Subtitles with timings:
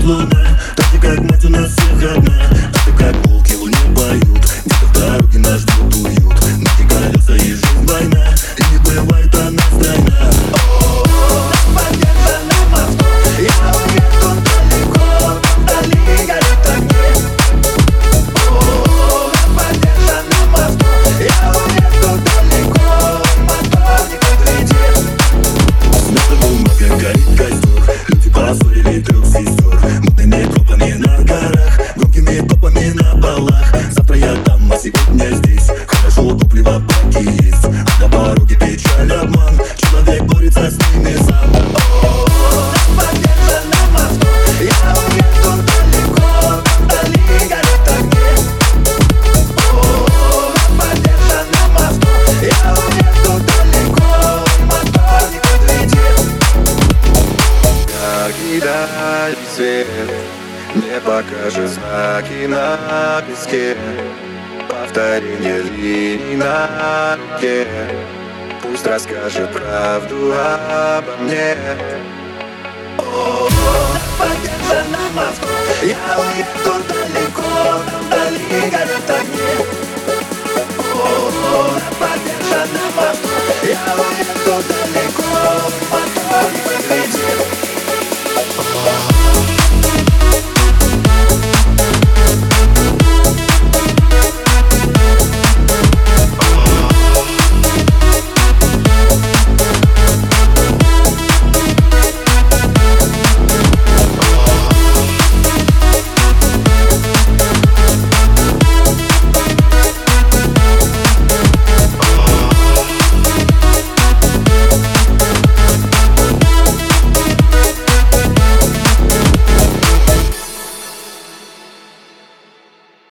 [0.00, 0.38] клубы
[0.76, 2.32] Так же как мать у нас всех одна
[59.00, 59.86] даль свет
[60.74, 63.76] Мне покажет знаки на песке.
[64.68, 67.66] Повторение линий на руке.
[68.62, 71.56] Пусть расскажет правду обо мне.
[72.98, 73.48] О,
[74.18, 75.26] пойдем за нами,
[75.82, 76.59] я уйду